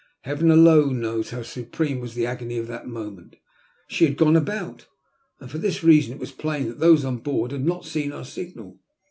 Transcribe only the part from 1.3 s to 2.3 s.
supreme was the